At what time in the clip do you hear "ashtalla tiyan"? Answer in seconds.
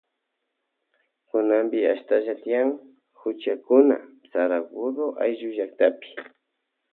1.93-2.69